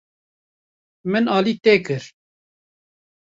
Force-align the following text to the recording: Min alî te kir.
Min 1.11 1.25
alî 1.37 1.53
te 1.63 1.75
kir. 1.85 2.03